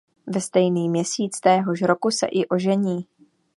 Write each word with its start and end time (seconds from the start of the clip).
Ve 0.27 0.41
stejný 0.41 0.89
měsíc 0.89 1.39
téhož 1.39 1.81
roku 1.81 2.11
se 2.11 2.25
i 2.27 2.47
ožení. 2.47 3.07